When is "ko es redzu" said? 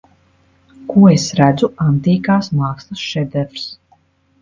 0.93-1.71